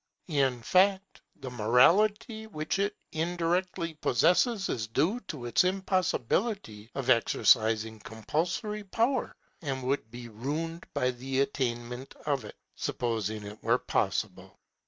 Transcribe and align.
In 0.29 0.63
fact, 0.63 1.21
the 1.41 1.51
morality 1.51 2.47
which 2.47 2.79
it 2.79 2.95
indirectly 3.11 3.93
possesses 3.93 4.67
is 4.67 4.87
due 4.87 5.19
to 5.27 5.45
this 5.47 5.63
impossibility 5.63 6.89
of 6.95 7.11
exercising 7.11 7.99
compulsory 7.99 8.83
power, 8.83 9.35
and 9.61 9.83
would 9.83 10.09
be 10.09 10.27
ruined 10.27 10.87
by 10.95 11.11
the 11.11 11.41
attainment 11.41 12.15
of 12.25 12.43
it, 12.45 12.55
supposing 12.73 13.43
it 13.43 13.61
were 13.61 13.77
possible. 13.77 14.59